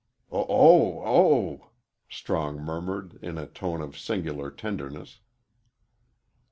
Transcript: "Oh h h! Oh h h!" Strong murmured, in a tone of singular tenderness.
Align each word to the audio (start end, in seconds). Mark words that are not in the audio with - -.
"Oh 0.31 0.39
h 0.39 0.45
h! 0.47 0.47
Oh 1.05 1.53
h 1.53 1.59
h!" 2.09 2.15
Strong 2.17 2.57
murmured, 2.63 3.19
in 3.21 3.37
a 3.37 3.45
tone 3.45 3.81
of 3.81 3.99
singular 3.99 4.49
tenderness. 4.49 5.19